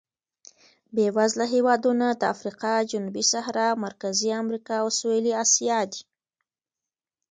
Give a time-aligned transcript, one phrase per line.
[0.95, 6.01] بېوزله هېوادونه د افریقا جنوبي صحرا، مرکزي امریکا او سوېلي اسیا دي.